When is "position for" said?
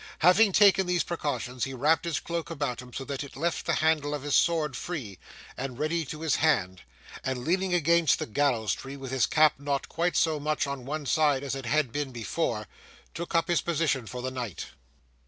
13.61-14.23